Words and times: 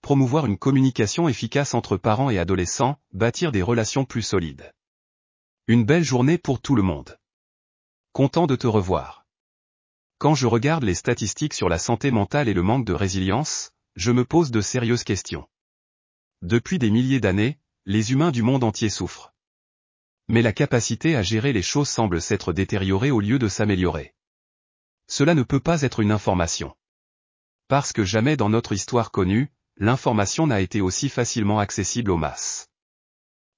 Promouvoir 0.00 0.46
une 0.46 0.58
communication 0.58 1.28
efficace 1.28 1.74
entre 1.74 1.96
parents 1.96 2.30
et 2.30 2.38
adolescents, 2.38 2.98
bâtir 3.12 3.52
des 3.52 3.62
relations 3.62 4.04
plus 4.04 4.22
solides. 4.22 4.72
Une 5.66 5.84
belle 5.84 6.04
journée 6.04 6.38
pour 6.38 6.60
tout 6.60 6.74
le 6.76 6.82
monde. 6.82 7.18
Content 8.12 8.46
de 8.46 8.56
te 8.56 8.66
revoir. 8.66 9.26
Quand 10.18 10.34
je 10.34 10.46
regarde 10.46 10.84
les 10.84 10.94
statistiques 10.94 11.54
sur 11.54 11.68
la 11.68 11.78
santé 11.78 12.10
mentale 12.10 12.48
et 12.48 12.54
le 12.54 12.62
manque 12.62 12.84
de 12.84 12.92
résilience, 12.92 13.72
je 13.96 14.12
me 14.12 14.24
pose 14.24 14.50
de 14.50 14.60
sérieuses 14.60 15.04
questions. 15.04 15.46
Depuis 16.42 16.78
des 16.78 16.90
milliers 16.90 17.20
d'années, 17.20 17.58
les 17.84 18.12
humains 18.12 18.30
du 18.30 18.42
monde 18.42 18.64
entier 18.64 18.90
souffrent. 18.90 19.34
Mais 20.28 20.42
la 20.42 20.52
capacité 20.52 21.16
à 21.16 21.22
gérer 21.22 21.52
les 21.52 21.62
choses 21.62 21.88
semble 21.88 22.20
s'être 22.20 22.52
détériorée 22.52 23.10
au 23.10 23.20
lieu 23.20 23.38
de 23.38 23.48
s'améliorer. 23.48 24.14
Cela 25.06 25.34
ne 25.34 25.42
peut 25.42 25.60
pas 25.60 25.82
être 25.82 26.00
une 26.00 26.12
information. 26.12 26.76
Parce 27.68 27.92
que 27.92 28.02
jamais 28.02 28.36
dans 28.38 28.48
notre 28.48 28.72
histoire 28.72 29.10
connue, 29.10 29.52
l'information 29.76 30.46
n'a 30.46 30.62
été 30.62 30.80
aussi 30.80 31.10
facilement 31.10 31.58
accessible 31.58 32.10
aux 32.10 32.16
masses. 32.16 32.70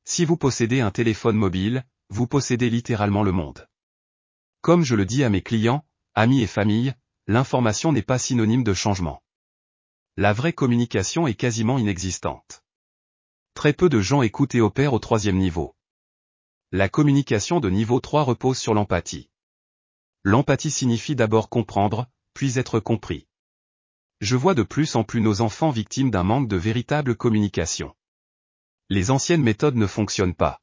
Si 0.05 0.24
vous 0.24 0.37
possédez 0.37 0.80
un 0.80 0.91
téléphone 0.91 1.37
mobile, 1.37 1.87
vous 2.09 2.27
possédez 2.27 2.70
littéralement 2.70 3.23
le 3.23 3.30
monde. 3.30 3.68
Comme 4.62 4.82
je 4.82 4.96
le 4.96 5.06
dis 5.06 5.23
à 5.23 5.30
mes 5.30 5.42
clients, 5.42 5.87
amis 6.15 6.42
et 6.42 6.48
familles, 6.48 6.95
l'information 7.28 7.92
n'est 7.92 8.02
pas 8.02 8.18
synonyme 8.18 8.65
de 8.65 8.74
changement. 8.74 9.23
La 10.16 10.32
vraie 10.32 10.52
communication 10.52 11.29
est 11.29 11.34
quasiment 11.34 11.79
inexistante. 11.79 12.65
Très 13.54 13.73
peu 13.73 13.88
de 13.88 14.01
gens 14.01 14.23
écoutent 14.23 14.56
et 14.56 14.60
opèrent 14.60 14.92
au 14.92 14.98
troisième 14.98 15.38
niveau. 15.38 15.77
La 16.73 16.88
communication 16.88 17.60
de 17.60 17.70
niveau 17.70 18.01
3 18.01 18.24
repose 18.24 18.59
sur 18.59 18.74
l'empathie. 18.74 19.30
L'empathie 20.24 20.73
signifie 20.73 21.15
d'abord 21.15 21.48
comprendre, 21.48 22.06
puis 22.34 22.59
être 22.59 22.80
compris. 22.80 23.29
Je 24.20 24.37
vois 24.37 24.55
de 24.55 24.62
plus 24.62 24.97
en 24.97 25.05
plus 25.05 25.23
nos 25.23 25.41
enfants 25.41 25.70
victimes 25.70 26.10
d'un 26.10 26.24
manque 26.24 26.47
de 26.47 26.56
véritable 26.56 27.16
communication. 27.16 27.95
Les 28.91 29.10
anciennes 29.10 29.43
méthodes 29.43 29.76
ne 29.76 29.87
fonctionnent 29.87 30.35
pas. 30.35 30.60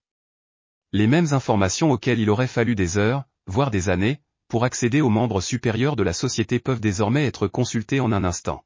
Les 0.92 1.08
mêmes 1.08 1.34
informations 1.34 1.92
auxquelles 1.92 2.20
il 2.20 2.30
aurait 2.30 2.48
fallu 2.48 2.76
des 2.76 3.00
heures, 3.00 3.24
voire 3.48 3.72
des 3.72 3.90
années, 3.90 4.22
pour 4.48 4.64
accéder 4.64 5.02
aux 5.02 5.10
membres 5.10 5.42
supérieurs 5.42 5.96
de 5.96 6.04
la 6.04 6.14
société 6.14 6.60
peuvent 6.60 6.80
désormais 6.80 7.26
être 7.26 7.48
consultées 7.48 8.00
en 8.00 8.12
un 8.12 8.24
instant. 8.24 8.64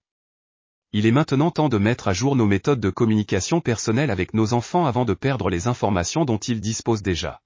Il 0.91 1.05
est 1.05 1.11
maintenant 1.11 1.51
temps 1.51 1.69
de 1.69 1.77
mettre 1.77 2.09
à 2.09 2.13
jour 2.13 2.35
nos 2.35 2.45
méthodes 2.45 2.81
de 2.81 2.89
communication 2.89 3.61
personnelle 3.61 4.11
avec 4.11 4.33
nos 4.33 4.51
enfants 4.51 4.85
avant 4.85 5.05
de 5.05 5.13
perdre 5.13 5.49
les 5.49 5.67
informations 5.67 6.25
dont 6.25 6.37
ils 6.37 6.59
disposent 6.59 7.01
déjà. 7.01 7.41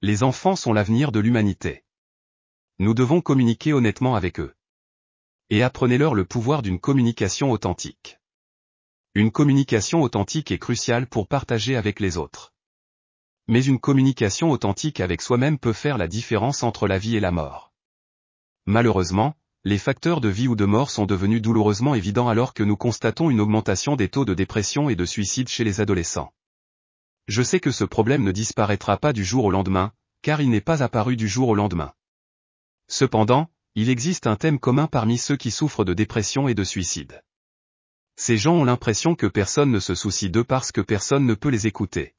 Les 0.00 0.22
enfants 0.22 0.56
sont 0.56 0.72
l'avenir 0.72 1.12
de 1.12 1.20
l'humanité. 1.20 1.84
Nous 2.78 2.94
devons 2.94 3.20
communiquer 3.20 3.74
honnêtement 3.74 4.14
avec 4.14 4.40
eux. 4.40 4.54
Et 5.48 5.62
apprenez-leur 5.62 6.14
le 6.14 6.24
pouvoir 6.24 6.60
d'une 6.60 6.80
communication 6.80 7.52
authentique. 7.52 8.18
Une 9.14 9.30
communication 9.30 10.02
authentique 10.02 10.50
est 10.50 10.58
cruciale 10.58 11.06
pour 11.06 11.28
partager 11.28 11.76
avec 11.76 12.00
les 12.00 12.16
autres. 12.16 12.52
Mais 13.46 13.64
une 13.64 13.78
communication 13.78 14.50
authentique 14.50 14.98
avec 14.98 15.22
soi-même 15.22 15.56
peut 15.56 15.72
faire 15.72 15.98
la 15.98 16.08
différence 16.08 16.64
entre 16.64 16.88
la 16.88 16.98
vie 16.98 17.14
et 17.14 17.20
la 17.20 17.30
mort. 17.30 17.72
Malheureusement, 18.66 19.34
les 19.62 19.78
facteurs 19.78 20.20
de 20.20 20.28
vie 20.28 20.48
ou 20.48 20.56
de 20.56 20.64
mort 20.64 20.90
sont 20.90 21.06
devenus 21.06 21.42
douloureusement 21.42 21.94
évidents 21.94 22.28
alors 22.28 22.52
que 22.52 22.64
nous 22.64 22.76
constatons 22.76 23.30
une 23.30 23.40
augmentation 23.40 23.94
des 23.94 24.08
taux 24.08 24.24
de 24.24 24.34
dépression 24.34 24.88
et 24.90 24.96
de 24.96 25.04
suicide 25.04 25.48
chez 25.48 25.62
les 25.62 25.80
adolescents. 25.80 26.32
Je 27.28 27.42
sais 27.42 27.60
que 27.60 27.70
ce 27.70 27.84
problème 27.84 28.24
ne 28.24 28.32
disparaîtra 28.32 28.96
pas 28.96 29.12
du 29.12 29.24
jour 29.24 29.44
au 29.44 29.52
lendemain, 29.52 29.92
car 30.22 30.40
il 30.40 30.50
n'est 30.50 30.60
pas 30.60 30.82
apparu 30.82 31.14
du 31.14 31.28
jour 31.28 31.50
au 31.50 31.54
lendemain. 31.54 31.92
Cependant, 32.88 33.48
il 33.78 33.90
existe 33.90 34.26
un 34.26 34.36
thème 34.36 34.58
commun 34.58 34.86
parmi 34.86 35.18
ceux 35.18 35.36
qui 35.36 35.50
souffrent 35.50 35.84
de 35.84 35.92
dépression 35.92 36.48
et 36.48 36.54
de 36.54 36.64
suicide. 36.64 37.22
Ces 38.16 38.38
gens 38.38 38.54
ont 38.54 38.64
l'impression 38.64 39.14
que 39.14 39.26
personne 39.26 39.70
ne 39.70 39.80
se 39.80 39.94
soucie 39.94 40.30
d'eux 40.30 40.44
parce 40.44 40.72
que 40.72 40.80
personne 40.80 41.26
ne 41.26 41.34
peut 41.34 41.50
les 41.50 41.66
écouter. 41.66 42.14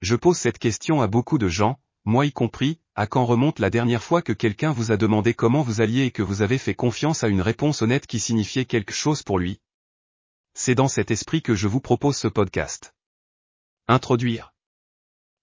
Je 0.00 0.16
pose 0.16 0.36
cette 0.36 0.58
question 0.58 1.00
à 1.00 1.06
beaucoup 1.06 1.38
de 1.38 1.48
gens, 1.48 1.78
moi 2.04 2.26
y 2.26 2.32
compris, 2.32 2.80
à 2.96 3.06
quand 3.06 3.24
remonte 3.24 3.60
la 3.60 3.70
dernière 3.70 4.02
fois 4.02 4.22
que 4.22 4.32
quelqu'un 4.32 4.72
vous 4.72 4.90
a 4.90 4.96
demandé 4.96 5.34
comment 5.34 5.62
vous 5.62 5.80
alliez 5.80 6.02
et 6.02 6.10
que 6.10 6.22
vous 6.22 6.42
avez 6.42 6.58
fait 6.58 6.74
confiance 6.74 7.22
à 7.22 7.28
une 7.28 7.42
réponse 7.42 7.80
honnête 7.82 8.08
qui 8.08 8.18
signifiait 8.18 8.64
quelque 8.64 8.92
chose 8.92 9.22
pour 9.22 9.38
lui 9.38 9.60
C'est 10.54 10.74
dans 10.74 10.88
cet 10.88 11.12
esprit 11.12 11.42
que 11.42 11.54
je 11.54 11.68
vous 11.68 11.80
propose 11.80 12.16
ce 12.16 12.26
podcast. 12.26 12.92
Introduire. 13.86 14.52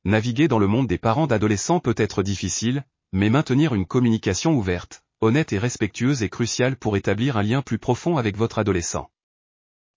Naviguer 0.03 0.49
dans 0.49 0.59
le 0.59 0.67
monde 0.67 0.87
des 0.87 0.97
parents 0.97 1.27
d'adolescents 1.27 1.79
peut 1.79 1.95
être 1.95 2.23
difficile, 2.23 2.85
mais 3.13 3.29
maintenir 3.29 3.73
une 3.73 3.85
communication 3.85 4.51
ouverte, 4.53 5.02
honnête 5.23 5.53
et 5.53 5.57
respectueuse 5.57 6.21
est 6.21 6.29
crucial 6.29 6.75
pour 6.75 6.97
établir 6.97 7.37
un 7.37 7.43
lien 7.43 7.61
plus 7.61 7.79
profond 7.79 8.17
avec 8.17 8.37
votre 8.37 8.59
adolescent. 8.59 9.09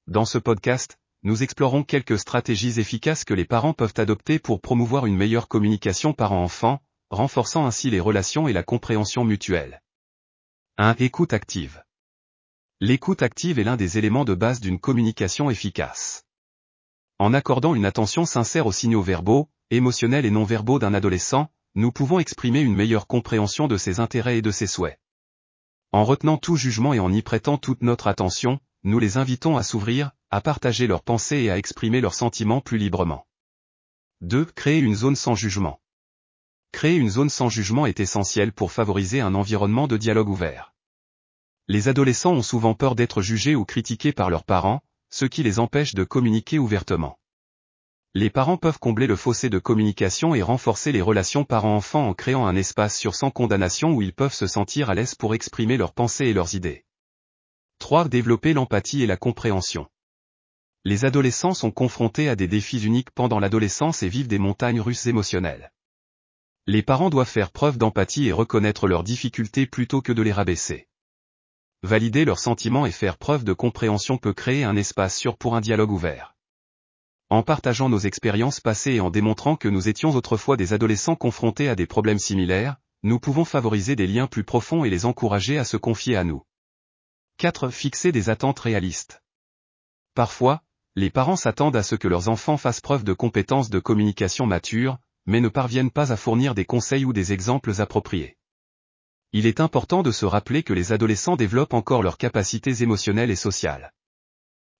Dans 0.06 0.24
ce 0.24 0.38
podcast, 0.38 0.98
nous 1.22 1.42
explorons 1.42 1.82
quelques 1.82 2.18
stratégies 2.18 2.78
efficaces 2.78 3.24
que 3.24 3.34
les 3.34 3.44
parents 3.44 3.72
peuvent 3.72 3.94
adopter 3.96 4.38
pour 4.38 4.60
promouvoir 4.60 5.06
une 5.06 5.16
meilleure 5.16 5.48
communication 5.48 6.12
parent-enfant, 6.12 6.80
renforçant 7.10 7.66
ainsi 7.66 7.90
les 7.90 7.98
relations 7.98 8.46
et 8.46 8.52
la 8.52 8.62
compréhension 8.62 9.24
mutuelle. 9.24 9.82
1. 10.78 10.94
Écoute 11.00 11.32
active. 11.32 11.82
L'écoute 12.80 13.22
active 13.22 13.58
est 13.58 13.64
l'un 13.64 13.76
des 13.76 13.98
éléments 13.98 14.24
de 14.24 14.34
base 14.34 14.60
d'une 14.60 14.78
communication 14.78 15.50
efficace. 15.50 16.24
En 17.18 17.34
accordant 17.34 17.74
une 17.74 17.86
attention 17.86 18.26
sincère 18.26 18.66
aux 18.66 18.72
signaux 18.72 19.02
verbaux, 19.02 19.48
émotionnels 19.70 20.26
et 20.26 20.30
non 20.30 20.44
verbaux 20.44 20.78
d'un 20.78 20.94
adolescent, 20.94 21.50
nous 21.74 21.90
pouvons 21.90 22.20
exprimer 22.20 22.60
une 22.60 22.76
meilleure 22.76 23.06
compréhension 23.06 23.66
de 23.66 23.76
ses 23.76 23.98
intérêts 23.98 24.38
et 24.38 24.42
de 24.42 24.50
ses 24.50 24.66
souhaits. 24.66 25.00
En 25.96 26.04
retenant 26.04 26.36
tout 26.36 26.56
jugement 26.56 26.92
et 26.92 27.00
en 27.00 27.10
y 27.10 27.22
prêtant 27.22 27.56
toute 27.56 27.82
notre 27.82 28.06
attention, 28.06 28.60
nous 28.84 28.98
les 28.98 29.16
invitons 29.16 29.56
à 29.56 29.62
s'ouvrir, 29.62 30.10
à 30.30 30.42
partager 30.42 30.86
leurs 30.86 31.02
pensées 31.02 31.38
et 31.38 31.50
à 31.50 31.56
exprimer 31.56 32.02
leurs 32.02 32.12
sentiments 32.12 32.60
plus 32.60 32.76
librement. 32.76 33.26
2. 34.20 34.44
Créer 34.44 34.80
une 34.80 34.94
zone 34.94 35.16
sans 35.16 35.34
jugement. 35.34 35.80
Créer 36.70 36.96
une 36.96 37.08
zone 37.08 37.30
sans 37.30 37.48
jugement 37.48 37.86
est 37.86 37.98
essentiel 37.98 38.52
pour 38.52 38.72
favoriser 38.72 39.22
un 39.22 39.34
environnement 39.34 39.86
de 39.86 39.96
dialogue 39.96 40.28
ouvert. 40.28 40.74
Les 41.66 41.88
adolescents 41.88 42.34
ont 42.34 42.42
souvent 42.42 42.74
peur 42.74 42.94
d'être 42.94 43.22
jugés 43.22 43.54
ou 43.54 43.64
critiqués 43.64 44.12
par 44.12 44.28
leurs 44.28 44.44
parents, 44.44 44.82
ce 45.08 45.24
qui 45.24 45.42
les 45.42 45.58
empêche 45.58 45.94
de 45.94 46.04
communiquer 46.04 46.58
ouvertement. 46.58 47.18
Les 48.18 48.30
parents 48.30 48.56
peuvent 48.56 48.78
combler 48.78 49.06
le 49.06 49.14
fossé 49.14 49.50
de 49.50 49.58
communication 49.58 50.34
et 50.34 50.40
renforcer 50.40 50.90
les 50.90 51.02
relations 51.02 51.44
parents-enfants 51.44 52.08
en 52.08 52.14
créant 52.14 52.46
un 52.46 52.56
espace 52.56 52.96
sur 52.96 53.14
sans 53.14 53.30
condamnation 53.30 53.92
où 53.92 54.00
ils 54.00 54.14
peuvent 54.14 54.32
se 54.32 54.46
sentir 54.46 54.88
à 54.88 54.94
l'aise 54.94 55.14
pour 55.14 55.34
exprimer 55.34 55.76
leurs 55.76 55.92
pensées 55.92 56.24
et 56.24 56.32
leurs 56.32 56.54
idées. 56.54 56.86
3. 57.78 58.08
Développer 58.08 58.54
l'empathie 58.54 59.02
et 59.02 59.06
la 59.06 59.18
compréhension. 59.18 59.86
Les 60.86 61.04
adolescents 61.04 61.52
sont 61.52 61.70
confrontés 61.70 62.30
à 62.30 62.36
des 62.36 62.48
défis 62.48 62.82
uniques 62.82 63.10
pendant 63.10 63.38
l'adolescence 63.38 64.02
et 64.02 64.08
vivent 64.08 64.28
des 64.28 64.38
montagnes 64.38 64.80
russes 64.80 65.06
émotionnelles. 65.06 65.70
Les 66.66 66.82
parents 66.82 67.10
doivent 67.10 67.28
faire 67.28 67.50
preuve 67.50 67.76
d'empathie 67.76 68.28
et 68.28 68.32
reconnaître 68.32 68.88
leurs 68.88 69.04
difficultés 69.04 69.66
plutôt 69.66 70.00
que 70.00 70.14
de 70.14 70.22
les 70.22 70.32
rabaisser. 70.32 70.88
Valider 71.82 72.24
leurs 72.24 72.38
sentiments 72.38 72.86
et 72.86 72.92
faire 72.92 73.18
preuve 73.18 73.44
de 73.44 73.52
compréhension 73.52 74.16
peut 74.16 74.32
créer 74.32 74.64
un 74.64 74.74
espace 74.74 75.14
sûr 75.14 75.36
pour 75.36 75.54
un 75.54 75.60
dialogue 75.60 75.92
ouvert. 75.92 76.35
En 77.28 77.42
partageant 77.42 77.88
nos 77.88 77.98
expériences 77.98 78.60
passées 78.60 78.92
et 78.92 79.00
en 79.00 79.10
démontrant 79.10 79.56
que 79.56 79.68
nous 79.68 79.88
étions 79.88 80.10
autrefois 80.10 80.56
des 80.56 80.72
adolescents 80.72 81.16
confrontés 81.16 81.68
à 81.68 81.74
des 81.74 81.86
problèmes 81.86 82.20
similaires, 82.20 82.76
nous 83.02 83.18
pouvons 83.18 83.44
favoriser 83.44 83.96
des 83.96 84.06
liens 84.06 84.28
plus 84.28 84.44
profonds 84.44 84.84
et 84.84 84.90
les 84.90 85.06
encourager 85.06 85.58
à 85.58 85.64
se 85.64 85.76
confier 85.76 86.16
à 86.16 86.22
nous. 86.22 86.44
4. 87.38 87.70
Fixer 87.70 88.12
des 88.12 88.30
attentes 88.30 88.60
réalistes. 88.60 89.24
Parfois, 90.14 90.62
les 90.94 91.10
parents 91.10 91.36
s'attendent 91.36 91.74
à 91.74 91.82
ce 91.82 91.96
que 91.96 92.06
leurs 92.06 92.28
enfants 92.28 92.56
fassent 92.56 92.80
preuve 92.80 93.02
de 93.02 93.12
compétences 93.12 93.70
de 93.70 93.80
communication 93.80 94.46
matures, 94.46 94.98
mais 95.26 95.40
ne 95.40 95.48
parviennent 95.48 95.90
pas 95.90 96.12
à 96.12 96.16
fournir 96.16 96.54
des 96.54 96.64
conseils 96.64 97.04
ou 97.04 97.12
des 97.12 97.32
exemples 97.32 97.80
appropriés. 97.80 98.38
Il 99.32 99.46
est 99.46 99.58
important 99.58 100.04
de 100.04 100.12
se 100.12 100.24
rappeler 100.24 100.62
que 100.62 100.72
les 100.72 100.92
adolescents 100.92 101.36
développent 101.36 101.74
encore 101.74 102.04
leurs 102.04 102.18
capacités 102.18 102.82
émotionnelles 102.82 103.32
et 103.32 103.36
sociales. 103.36 103.92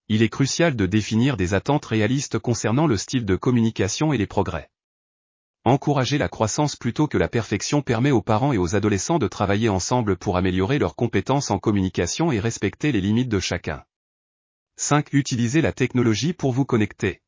Il 0.09 0.21
est 0.21 0.29
crucial 0.29 0.77
de 0.77 0.85
définir 0.85 1.35
des 1.35 1.53
attentes 1.53 1.85
réalistes 1.85 2.39
concernant 2.39 2.87
le 2.87 2.95
style 2.95 3.25
de 3.25 3.35
communication 3.35 4.13
et 4.13 4.17
les 4.17 4.25
progrès. 4.25 4.69
Encourager 5.65 6.17
la 6.17 6.29
croissance 6.29 6.77
plutôt 6.77 7.07
que 7.07 7.17
la 7.17 7.27
perfection 7.27 7.81
permet 7.81 8.11
aux 8.11 8.21
parents 8.21 8.53
et 8.53 8.57
aux 8.57 8.73
adolescents 8.73 9.19
de 9.19 9.27
travailler 9.27 9.67
ensemble 9.67 10.15
pour 10.15 10.37
améliorer 10.37 10.79
leurs 10.79 10.95
compétences 10.95 11.51
en 11.51 11.59
communication 11.59 12.31
et 12.31 12.39
respecter 12.39 12.93
les 12.93 13.01
limites 13.01 13.27
de 13.27 13.41
chacun. 13.41 13.83
5. 14.77 15.11
Utilisez 15.11 15.59
la 15.59 15.73
technologie 15.73 16.31
pour 16.31 16.53
vous 16.53 16.63
connecter. 16.63 17.21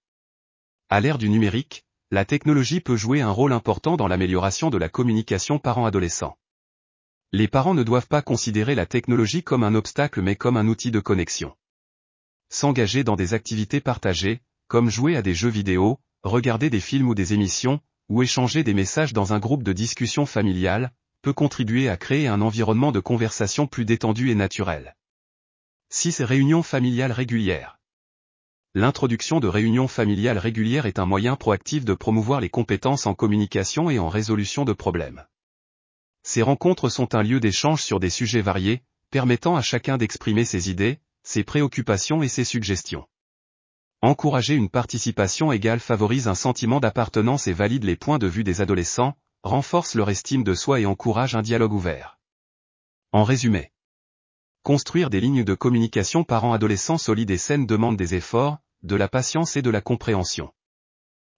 À 0.87 1.01
l'ère 1.01 1.17
du 1.17 1.27
numérique, 1.27 1.83
la 2.11 2.23
technologie 2.23 2.79
peut 2.79 2.95
jouer 2.95 3.19
un 3.19 3.31
rôle 3.31 3.51
important 3.51 3.97
dans 3.97 4.07
l'amélioration 4.07 4.69
de 4.69 4.77
la 4.77 4.87
communication 4.87 5.59
parent-adolescent. 5.59 6.37
Les 7.33 7.49
parents 7.49 7.73
ne 7.73 7.83
doivent 7.83 8.07
pas 8.07 8.21
considérer 8.21 8.73
la 8.73 8.85
technologie 8.85 9.43
comme 9.43 9.65
un 9.65 9.75
obstacle 9.75 10.21
mais 10.21 10.37
comme 10.37 10.55
un 10.55 10.67
outil 10.69 10.91
de 10.91 11.01
connexion. 11.01 11.57
S'engager 12.49 13.03
dans 13.03 13.15
des 13.15 13.33
activités 13.33 13.79
partagées, 13.79 14.41
comme 14.67 14.89
jouer 14.89 15.15
à 15.15 15.21
des 15.21 15.35
jeux 15.35 15.49
vidéo, 15.49 15.99
regarder 16.23 16.69
des 16.69 16.79
films 16.79 17.09
ou 17.09 17.15
des 17.15 17.33
émissions, 17.33 17.79
ou 18.09 18.23
échanger 18.23 18.63
des 18.63 18.73
messages 18.73 19.13
dans 19.13 19.33
un 19.33 19.39
groupe 19.39 19.63
de 19.63 19.71
discussion 19.71 20.25
familiale, 20.25 20.91
peut 21.21 21.33
contribuer 21.33 21.89
à 21.89 21.97
créer 21.97 22.27
un 22.27 22.41
environnement 22.41 22.91
de 22.91 22.99
conversation 22.99 23.67
plus 23.67 23.85
détendu 23.85 24.31
et 24.31 24.35
naturel. 24.35 24.95
6. 25.89 26.21
Réunions 26.21 26.63
familiales 26.63 27.11
régulières. 27.11 27.79
L'introduction 28.73 29.39
de 29.39 29.47
réunions 29.47 29.87
familiales 29.87 30.37
régulières 30.37 30.85
est 30.85 30.99
un 30.99 31.05
moyen 31.05 31.35
proactif 31.35 31.85
de 31.85 31.93
promouvoir 31.93 32.39
les 32.41 32.49
compétences 32.49 33.07
en 33.07 33.15
communication 33.15 33.89
et 33.89 33.99
en 33.99 34.09
résolution 34.09 34.65
de 34.65 34.73
problèmes. 34.73 35.25
Ces 36.23 36.41
rencontres 36.41 36.89
sont 36.89 37.15
un 37.15 37.23
lieu 37.23 37.39
d'échange 37.39 37.81
sur 37.81 37.99
des 37.99 38.09
sujets 38.09 38.41
variés, 38.41 38.83
permettant 39.09 39.55
à 39.55 39.61
chacun 39.61 39.97
d'exprimer 39.97 40.45
ses 40.45 40.69
idées, 40.69 40.99
ses 41.29 41.43
préoccupations 41.43 42.23
et 42.23 42.27
ses 42.27 42.43
suggestions. 42.43 43.07
Encourager 44.01 44.55
une 44.55 44.67
participation 44.67 45.51
égale 45.51 45.79
favorise 45.79 46.27
un 46.27 46.33
sentiment 46.33 46.79
d'appartenance 46.79 47.45
et 47.45 47.53
valide 47.53 47.83
les 47.83 47.95
points 47.95 48.17
de 48.17 48.25
vue 48.25 48.43
des 48.43 48.61
adolescents, 48.61 49.15
renforce 49.43 49.93
leur 49.93 50.09
estime 50.09 50.43
de 50.43 50.55
soi 50.55 50.79
et 50.79 50.87
encourage 50.87 51.35
un 51.35 51.43
dialogue 51.43 51.73
ouvert. 51.73 52.17
En 53.11 53.23
résumé, 53.23 53.71
construire 54.63 55.11
des 55.11 55.21
lignes 55.21 55.43
de 55.43 55.53
communication 55.53 56.23
parents-adolescents 56.23 56.97
solides 56.97 57.29
et 57.29 57.37
saines 57.37 57.67
demande 57.67 57.95
des 57.95 58.15
efforts, 58.15 58.57
de 58.81 58.95
la 58.95 59.07
patience 59.07 59.55
et 59.55 59.61
de 59.61 59.69
la 59.69 59.81
compréhension. 59.81 60.51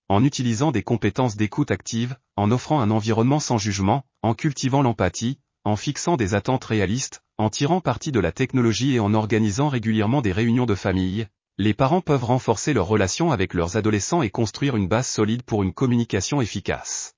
En 0.08 0.24
utilisant 0.24 0.72
des 0.72 0.84
compétences 0.84 1.36
d'écoute 1.36 1.70
active, 1.70 2.16
en 2.38 2.50
offrant 2.52 2.80
un 2.80 2.92
environnement 2.92 3.42
sans 3.42 3.58
jugement, 3.58 4.06
en 4.22 4.36
cultivant 4.36 4.84
l'empathie, 4.84 5.42
en 5.64 5.76
fixant 5.76 6.18
des 6.18 6.34
attentes 6.34 6.66
réalistes, 6.66 7.22
en 7.38 7.50
tirant 7.50 7.82
parti 7.82 8.12
de 8.12 8.20
la 8.20 8.32
technologie 8.32 8.96
et 8.96 9.00
en 9.00 9.14
organisant 9.14 9.70
régulièrement 9.70 10.22
des 10.22 10.32
réunions 10.32 10.66
de 10.66 10.76
famille, 10.76 11.28
les 11.58 11.74
parents 11.74 12.02
peuvent 12.02 12.24
renforcer 12.24 12.74
leurs 12.74 12.88
relations 12.88 13.32
avec 13.32 13.54
leurs 13.54 13.78
adolescents 13.78 14.24
et 14.24 14.30
construire 14.30 14.76
une 14.76 14.88
base 14.88 15.08
solide 15.08 15.44
pour 15.44 15.62
une 15.64 15.74
communication 15.74 16.42
efficace. 16.42 17.14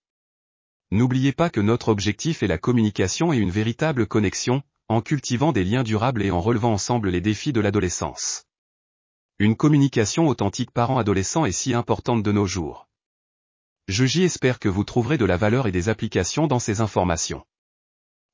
N'oubliez 0.92 1.32
pas 1.32 1.50
que 1.50 1.62
notre 1.62 1.90
objectif 1.90 2.44
est 2.44 2.48
la 2.48 2.58
communication 2.58 3.32
et 3.32 3.38
une 3.38 3.50
véritable 3.50 4.06
connexion, 4.06 4.62
en 4.90 5.02
cultivant 5.02 5.54
des 5.54 5.64
liens 5.64 5.84
durables 5.84 6.22
et 6.22 6.32
en 6.32 6.42
relevant 6.42 6.74
ensemble 6.74 7.10
les 7.10 7.22
défis 7.22 7.54
de 7.54 7.62
l'adolescence. 7.62 8.46
Une 9.40 9.56
communication 9.56 10.28
authentique 10.28 10.72
parent-adolescent 10.72 11.46
est 11.46 11.52
si 11.52 11.74
importante 11.74 12.22
de 12.22 12.32
nos 12.32 12.46
jours. 12.46 12.88
Je 13.88 14.06
j'y 14.06 14.24
espère 14.24 14.60
que 14.60 14.70
vous 14.70 14.84
trouverez 14.84 15.18
de 15.18 15.26
la 15.26 15.38
valeur 15.38 15.68
et 15.68 15.72
des 15.72 15.90
applications 15.90 16.48
dans 16.48 16.60
ces 16.60 16.82
informations. 16.82 17.44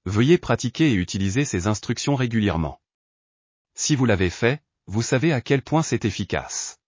Veuillez 0.06 0.38
pratiquer 0.38 0.92
et 0.92 0.96
utiliser 0.96 1.46
ces 1.46 1.68
instructions 1.68 2.16
régulièrement. 2.16 2.82
Si 3.76 3.96
vous 3.96 4.06
l'avez 4.06 4.30
fait, 4.30 4.64
vous 4.88 5.02
savez 5.02 5.34
à 5.34 5.42
quel 5.42 5.62
point 5.62 5.84
c'est 5.84 6.06
efficace. 6.06 6.80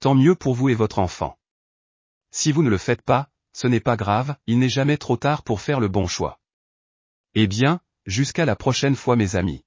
Tant 0.00 0.14
mieux 0.14 0.34
pour 0.34 0.54
vous 0.54 0.68
et 0.68 0.74
votre 0.74 0.98
enfant. 0.98 1.38
Si 2.30 2.52
vous 2.52 2.62
ne 2.62 2.70
le 2.70 2.78
faites 2.78 3.02
pas, 3.02 3.30
ce 3.52 3.66
n'est 3.66 3.80
pas 3.80 3.96
grave, 3.96 4.36
il 4.46 4.58
n'est 4.58 4.68
jamais 4.68 4.98
trop 4.98 5.16
tard 5.16 5.42
pour 5.42 5.60
faire 5.60 5.80
le 5.80 5.88
bon 5.88 6.06
choix. 6.06 6.40
Eh 7.34 7.46
bien, 7.46 7.80
jusqu'à 8.06 8.44
la 8.44 8.56
prochaine 8.56 8.96
fois 8.96 9.16
mes 9.16 9.36
amis. 9.36 9.64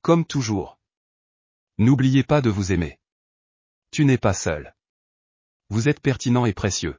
Comme 0.00 0.24
toujours. 0.24 0.78
N'oubliez 1.78 2.22
pas 2.22 2.40
de 2.40 2.50
vous 2.50 2.72
aimer. 2.72 2.98
Tu 3.90 4.04
n'es 4.04 4.18
pas 4.18 4.34
seul. 4.34 4.74
Vous 5.68 5.88
êtes 5.88 6.00
pertinent 6.00 6.46
et 6.46 6.52
précieux. 6.52 6.98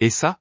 Et 0.00 0.10
ça, 0.10 0.40